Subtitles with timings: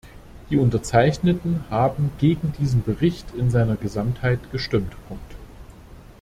[0.49, 4.93] Die Unterzeichnenden haben gegen diesen Bericht in seiner Gesamtheit gestimmt.